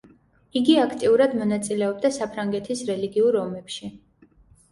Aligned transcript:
იგი 0.59 0.75
აქტიურად 0.83 1.33
მონაწილეობდა 1.41 2.11
საფრანგეთის 2.15 2.81
რელიგიურ 2.89 3.37
ომებში. 3.45 3.93